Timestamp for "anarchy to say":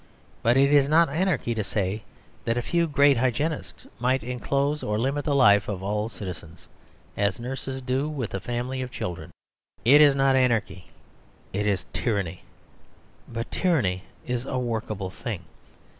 1.09-2.01